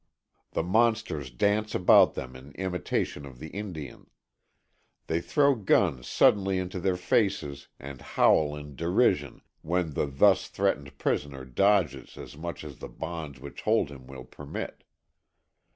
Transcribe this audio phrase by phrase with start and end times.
[0.53, 4.09] The monsters dance about them in imitation of the Indian.
[5.05, 10.97] They throw guns suddenly into their faces and howl in derision when the thus threatened
[10.97, 14.83] prisoner dodges as much as the bonds which hold him will permit.